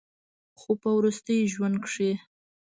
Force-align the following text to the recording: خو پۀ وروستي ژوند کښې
خو 0.59 0.71
پۀ 0.81 0.89
وروستي 0.97 1.37
ژوند 1.53 1.75
کښې 1.83 2.11